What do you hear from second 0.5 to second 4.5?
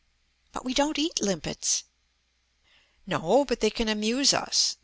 "But we don't eat limpets." "No, but they can amuse